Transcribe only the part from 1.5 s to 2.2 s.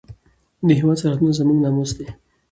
ناموس دی.